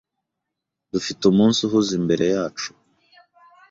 Dufite 0.91 1.21
umunsi 1.31 1.59
uhuze 1.67 1.91
imbere 1.99 2.25
yacu. 2.35 2.69